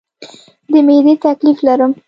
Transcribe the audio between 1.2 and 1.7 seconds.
تکلیف